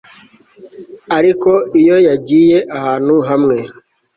[1.17, 3.57] ariko iyo yagiye ahantu hamwe